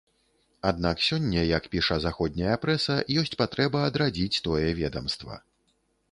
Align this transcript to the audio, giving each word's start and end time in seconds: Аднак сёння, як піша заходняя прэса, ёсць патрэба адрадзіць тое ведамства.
Аднак 0.69 1.01
сёння, 1.07 1.41
як 1.57 1.65
піша 1.73 1.97
заходняя 2.05 2.55
прэса, 2.63 2.95
ёсць 3.23 3.35
патрэба 3.41 3.83
адрадзіць 3.89 4.41
тое 4.47 4.67
ведамства. 4.81 5.37